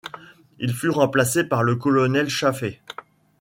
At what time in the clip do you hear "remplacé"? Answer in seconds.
0.89-1.43